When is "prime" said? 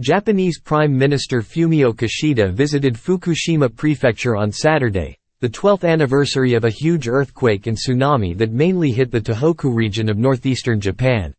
0.58-0.96